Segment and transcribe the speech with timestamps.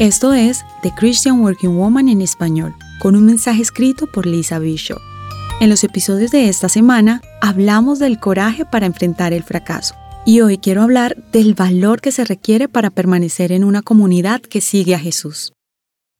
[0.00, 4.98] Esto es The Christian Working Woman en español, con un mensaje escrito por Lisa Bishop.
[5.60, 9.94] En los episodios de esta semana hablamos del coraje para enfrentar el fracaso.
[10.24, 14.60] Y hoy quiero hablar del valor que se requiere para permanecer en una comunidad que
[14.60, 15.52] sigue a Jesús.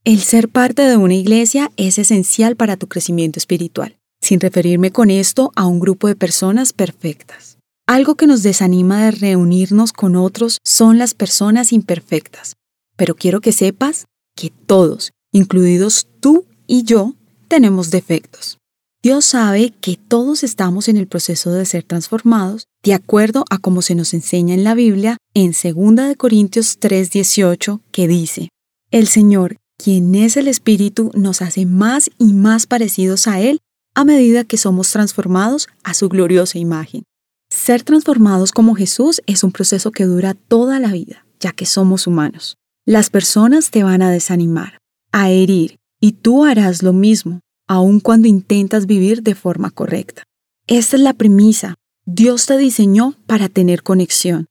[0.05, 5.11] El ser parte de una iglesia es esencial para tu crecimiento espiritual, sin referirme con
[5.11, 7.59] esto a un grupo de personas perfectas.
[7.87, 12.55] Algo que nos desanima de reunirnos con otros son las personas imperfectas,
[13.03, 14.07] pero quiero que sepas
[14.37, 17.17] que todos, incluidos tú y yo,
[17.49, 18.59] tenemos defectos.
[19.03, 23.83] Dios sabe que todos estamos en el proceso de ser transformados de acuerdo a como
[23.83, 28.51] se nos enseña en la Biblia en 2 Corintios 3:18 que dice,
[28.93, 33.59] El Señor, quien es el Espíritu, nos hace más y más parecidos a Él
[33.97, 37.03] a medida que somos transformados a su gloriosa imagen.
[37.51, 42.07] Ser transformados como Jesús es un proceso que dura toda la vida, ya que somos
[42.07, 42.59] humanos.
[42.85, 44.79] Las personas te van a desanimar,
[45.13, 47.39] a herir, y tú harás lo mismo,
[47.69, 50.25] aun cuando intentas vivir de forma correcta.
[50.67, 51.77] Esta es la premisa.
[52.07, 54.47] Dios te diseñó para tener conexión.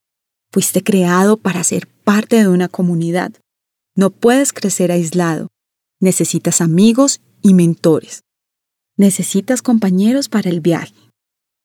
[0.49, 3.33] Fuiste creado para ser parte de una comunidad.
[3.97, 5.49] No puedes crecer aislado.
[5.99, 8.21] Necesitas amigos y mentores.
[8.95, 10.95] Necesitas compañeros para el viaje.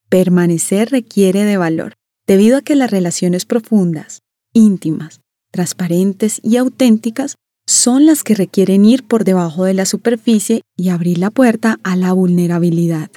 [0.09, 1.95] Permanecer requiere de valor,
[2.27, 4.23] debido a que las relaciones profundas,
[4.53, 10.91] íntimas, transparentes y auténticas son las que requieren ir por debajo de la superficie y
[10.91, 13.11] abrir la puerta a la vulnerabilidad.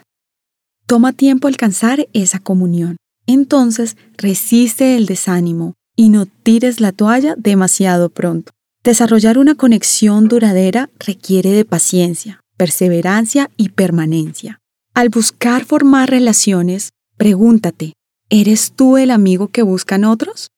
[0.88, 2.98] Toma tiempo alcanzar esa comunión.
[3.28, 8.52] Entonces resiste el desánimo y no tires la toalla demasiado pronto.
[8.84, 14.60] Desarrollar una conexión duradera requiere de paciencia, perseverancia y permanencia.
[14.96, 17.94] Al buscar formar relaciones, pregúntate,
[18.30, 20.50] ¿eres tú el amigo que buscan otros?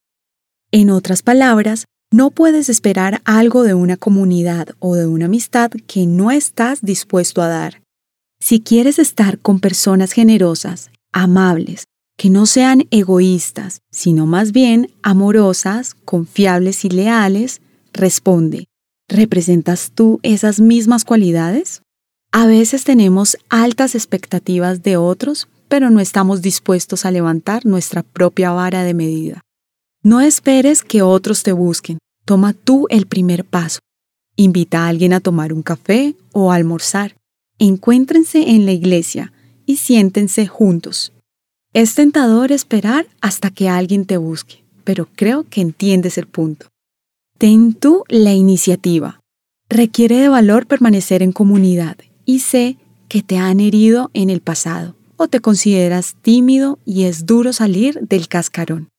[0.74, 6.06] En otras palabras, no puedes esperar algo de una comunidad o de una amistad que
[6.06, 7.82] no estás dispuesto a dar.
[8.40, 11.84] Si quieres estar con personas generosas, amables,
[12.16, 17.60] que no sean egoístas, sino más bien amorosas, confiables y leales,
[17.92, 18.64] responde,
[19.10, 21.82] ¿representas tú esas mismas cualidades?
[22.32, 28.52] A veces tenemos altas expectativas de otros, pero no estamos dispuestos a levantar nuestra propia
[28.52, 29.42] vara de medida.
[30.04, 31.98] No esperes que otros te busquen.
[32.24, 33.78] Toma tú el primer paso.
[34.34, 37.14] Invita a alguien a tomar un café o a almorzar.
[37.60, 39.32] Encuéntrense en la iglesia
[39.64, 41.12] y siéntense juntos.
[41.72, 46.66] Es tentador esperar hasta que alguien te busque, pero creo que entiendes el punto.
[47.38, 49.20] Ten tú la iniciativa.
[49.68, 52.76] Requiere de valor permanecer en comunidad y sé
[53.08, 58.00] que te han herido en el pasado o te consideras tímido y es duro salir
[58.00, 58.91] del cascarón.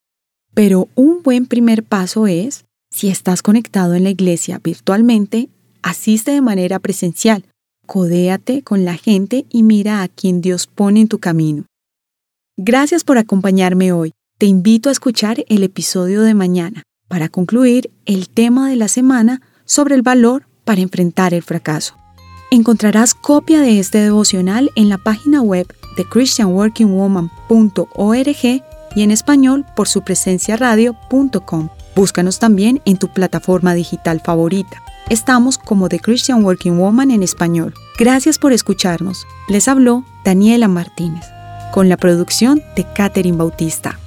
[0.53, 5.49] Pero un buen primer paso es, si estás conectado en la iglesia virtualmente,
[5.81, 7.43] asiste de manera presencial,
[7.87, 11.65] codéate con la gente y mira a quien Dios pone en tu camino.
[12.55, 14.11] Gracias por acompañarme hoy.
[14.37, 19.41] Te invito a escuchar el episodio de mañana para concluir el tema de la semana
[19.65, 21.95] sobre el valor para enfrentar el fracaso.
[22.51, 25.65] Encontrarás copia de este devocional en la página web
[25.97, 28.63] de christianworkingwoman.org
[28.95, 31.69] y en español por su presencia radio.com.
[31.95, 34.81] Búscanos también en tu plataforma digital favorita.
[35.09, 37.73] Estamos como The Christian Working Woman en español.
[37.99, 39.25] Gracias por escucharnos.
[39.47, 41.25] Les habló Daniela Martínez,
[41.73, 43.99] con la producción de Catherine Bautista.